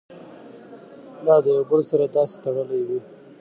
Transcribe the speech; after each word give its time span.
دا 1.25 1.35
د 1.43 1.45
يو 1.55 1.63
بل 1.69 1.81
سره 1.89 2.05
داسې 2.15 2.35
تړلي 2.43 2.81
وي 2.87 2.99